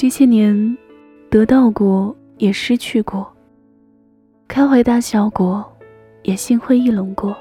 [0.00, 0.78] 这些年，
[1.28, 3.22] 得到过，也失去过；
[4.48, 5.62] 开怀大笑过，
[6.22, 7.36] 也心灰意冷过。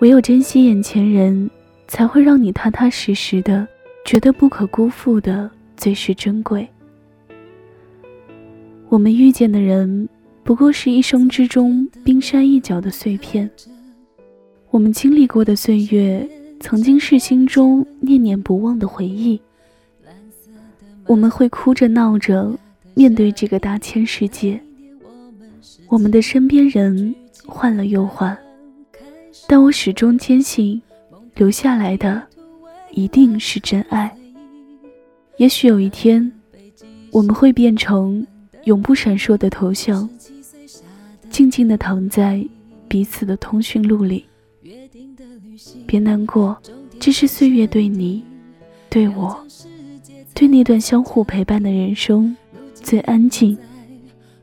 [0.00, 1.48] 唯有珍惜眼前人，
[1.88, 3.66] 才会让你踏踏实实的，
[4.04, 6.68] 觉得不可辜负的最是珍贵。
[8.90, 10.06] 我们遇见的人，
[10.44, 13.50] 不过是一生之中冰山一角的碎片。
[14.68, 16.28] 我们经历过的岁月，
[16.60, 19.40] 曾经是心中念念不忘的回忆。
[21.06, 22.52] 我们会哭着闹着
[22.94, 24.60] 面对这个大千世界，
[25.88, 27.14] 我们的身边人
[27.46, 28.36] 换了又换，
[29.46, 30.82] 但我始终坚信，
[31.36, 32.26] 留下来的
[32.90, 34.16] 一定是真爱。
[35.36, 36.32] 也许有一天，
[37.12, 38.26] 我们会变成
[38.64, 40.08] 永不闪烁的头像，
[41.30, 42.44] 静静地躺在
[42.88, 44.24] 彼此的通讯录里。
[45.86, 46.60] 别难过，
[46.98, 48.24] 这是岁月对你，
[48.90, 49.46] 对我。
[50.36, 52.36] 对那段相互陪伴的人生，
[52.74, 53.56] 最安静、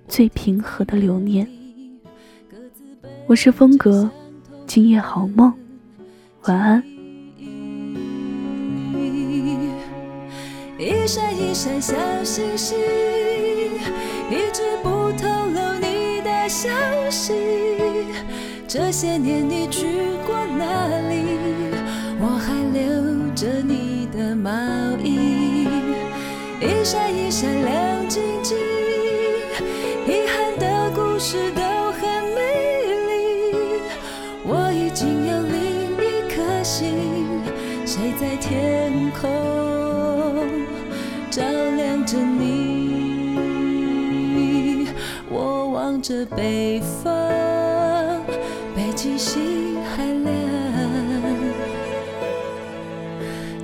[0.08, 1.48] 最平和的留念。
[3.28, 4.10] 我是风格，
[4.66, 5.54] 今夜好梦，
[6.48, 6.84] 晚安。
[10.80, 12.76] 一闪一闪小星星，
[14.32, 16.72] 一直不透露你的消
[17.12, 17.34] 息。
[18.68, 19.86] 这些年你去
[20.26, 21.38] 过哪里？
[22.20, 24.50] 我还留着你的毛
[25.04, 25.43] 衣。
[26.84, 28.58] 一闪一闪亮晶晶，
[30.06, 31.62] 遗憾的故事都
[31.94, 32.02] 很
[32.36, 32.42] 美
[33.08, 33.80] 丽。
[34.44, 37.42] 我已经有另一颗心，
[37.86, 39.32] 谁在天空
[41.32, 41.42] 照
[41.78, 43.30] 亮着你？
[45.30, 47.14] 我望着北方，
[48.76, 50.34] 北极星还亮，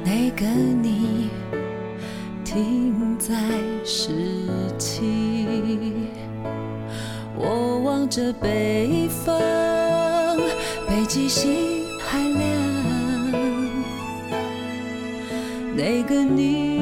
[0.06, 0.46] 那个
[0.82, 1.28] 你。
[2.60, 3.34] 停在
[3.86, 4.10] 十
[4.78, 5.02] 七，
[7.38, 9.34] 我望着北方，
[10.86, 12.42] 北极星还亮，
[15.74, 16.79] 那个你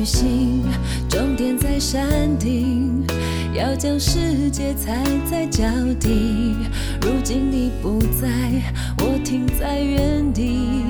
[0.00, 0.64] 旅行
[1.10, 3.04] 终点在山顶，
[3.52, 4.96] 要将世界踩
[5.30, 5.62] 在脚
[6.00, 6.56] 底。
[7.02, 8.26] 如今你不在，
[9.00, 10.86] 我停在原地，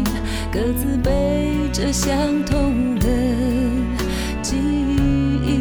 [0.53, 3.09] 各自背着相同的
[4.43, 5.59] 记忆。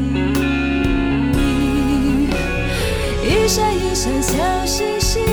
[3.26, 5.24] 一闪一闪小星星，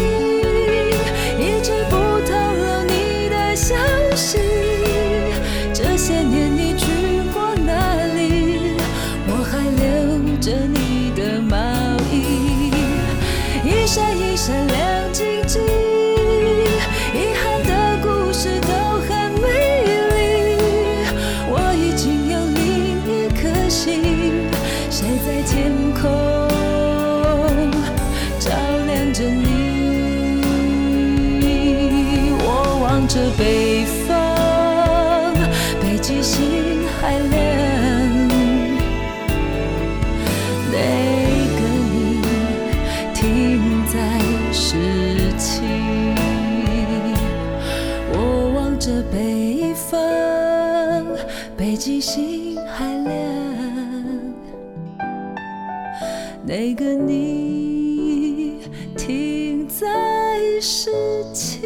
[1.38, 3.74] 一直不透露你的消
[4.14, 4.38] 息。
[5.74, 6.72] 这些年你
[10.46, 11.56] 着你的毛
[12.12, 12.70] 衣，
[13.64, 13.84] 一。
[13.84, 15.60] 闪一闪亮晶晶，
[17.14, 18.68] 遗憾的故事都
[19.08, 19.08] 很
[19.40, 19.46] 美
[20.12, 20.14] 丽。
[21.50, 22.62] 我已经有另
[23.02, 24.46] 一颗心，
[24.88, 26.02] 谁在天空
[28.38, 28.50] 照
[28.86, 30.42] 亮着你？
[32.38, 32.46] 我
[32.84, 34.05] 望着北方，
[44.56, 44.66] 在。
[44.68, 44.76] 十
[45.38, 45.60] 七，
[48.10, 49.98] 我望着北方，
[51.56, 53.14] 北极星还亮。
[56.42, 58.60] 那个你
[58.96, 59.86] 停在
[60.60, 60.90] 十
[61.34, 61.60] 七。